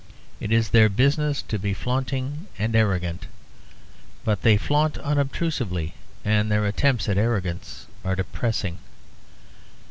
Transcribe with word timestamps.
It 0.39 0.51
is 0.51 0.69
their 0.69 0.89
business 0.89 1.43
to 1.43 1.59
be 1.59 1.75
flaunting 1.75 2.47
and 2.57 2.75
arrogant; 2.75 3.27
but 4.25 4.41
they 4.41 4.57
flaunt 4.57 4.97
unobtrusively, 4.97 5.93
and 6.25 6.51
their 6.51 6.65
attempts 6.65 7.07
at 7.07 7.19
arrogance 7.19 7.85
are 8.03 8.15
depressing. 8.15 8.79